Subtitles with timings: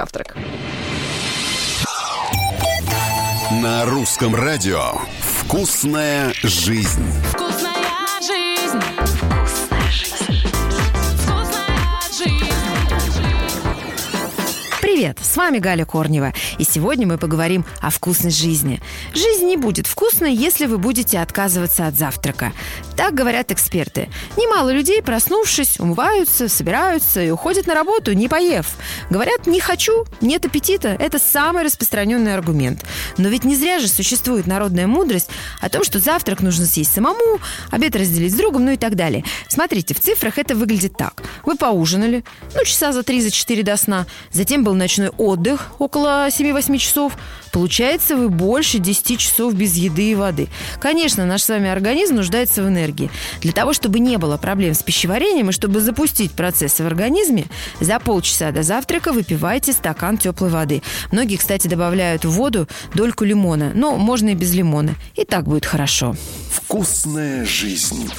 [0.00, 0.34] завтрак.
[3.62, 7.04] На русском радио «Вкусная жизнь».
[15.00, 18.82] Привет, с вами Галя Корнева, и сегодня мы поговорим о вкусной жизни.
[19.14, 22.52] Жизнь не будет вкусной, если вы будете отказываться от завтрака.
[22.98, 24.10] Так говорят эксперты.
[24.36, 28.66] Немало людей, проснувшись, умываются, собираются и уходят на работу, не поев.
[29.08, 30.88] Говорят, не хочу, нет аппетита.
[30.88, 32.84] Это самый распространенный аргумент.
[33.16, 35.30] Но ведь не зря же существует народная мудрость
[35.62, 37.40] о том, что завтрак нужно съесть самому,
[37.70, 39.24] обед разделить с другом, ну и так далее.
[39.48, 41.22] Смотрите, в цифрах это выглядит так.
[41.46, 42.22] Вы поужинали,
[42.54, 47.16] ну, часа за 3-4 до сна, затем был ночной отдых около 7-8 часов.
[47.52, 50.48] Получается, вы больше 10 часов без еды и воды.
[50.80, 53.10] Конечно, наш с вами организм нуждается в энергии.
[53.40, 57.46] Для того, чтобы не было проблем с пищеварением и чтобы запустить процессы в организме,
[57.80, 60.82] за полчаса до завтрака выпивайте стакан теплой воды.
[61.12, 64.96] Многие, кстати, добавляют в воду дольку лимона, но можно и без лимона.
[65.14, 66.16] И так будет хорошо.
[66.50, 68.10] «Вкусная жизнь».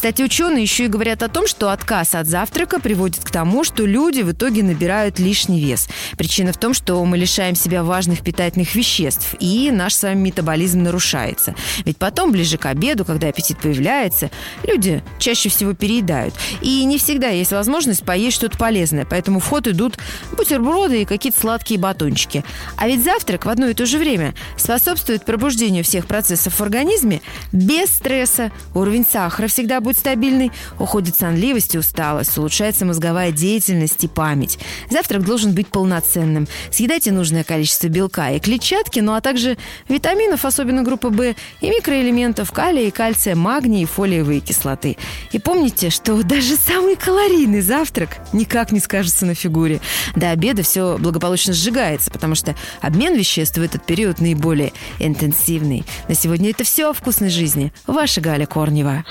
[0.00, 3.84] Кстати, ученые еще и говорят о том, что отказ от завтрака приводит к тому, что
[3.84, 5.90] люди в итоге набирают лишний вес.
[6.16, 10.82] Причина в том, что мы лишаем себя важных питательных веществ, и наш с вами метаболизм
[10.82, 11.54] нарушается.
[11.84, 14.30] Ведь потом, ближе к обеду, когда аппетит появляется,
[14.62, 16.32] люди чаще всего переедают.
[16.62, 19.98] И не всегда есть возможность поесть что-то полезное, поэтому в ход идут
[20.34, 22.42] бутерброды и какие-то сладкие батончики.
[22.78, 27.20] А ведь завтрак в одно и то же время способствует пробуждению всех процессов в организме
[27.52, 28.50] без стресса.
[28.74, 34.58] Уровень сахара всегда будет стабильный, уходит сонливость и усталость, улучшается мозговая деятельность и память.
[34.90, 36.46] Завтрак должен быть полноценным.
[36.70, 39.56] Съедайте нужное количество белка и клетчатки, ну а также
[39.88, 44.96] витаминов, особенно группы В, и микроэлементов калия и кальция, магния и фолиевые кислоты.
[45.32, 49.80] И помните, что даже самый калорийный завтрак никак не скажется на фигуре.
[50.16, 55.84] До обеда все благополучно сжигается, потому что обмен веществ в этот период наиболее интенсивный.
[56.08, 57.72] На сегодня это все о вкусной жизни.
[57.86, 59.04] Ваша Галя Корнева.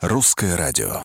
[0.00, 1.02] Русское радио.